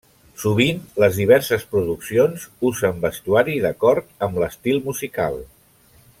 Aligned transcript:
Sovint, 0.43 0.79
les 1.03 1.19
diverses 1.23 1.65
produccions 1.73 2.47
usen 2.71 3.05
vestuari 3.05 3.59
d'acord 3.67 4.11
amb 4.29 4.41
l'estil 4.45 4.83
musical. 4.89 5.39